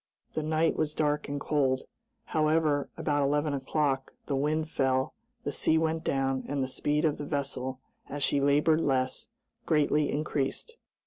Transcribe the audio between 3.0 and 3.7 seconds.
eleven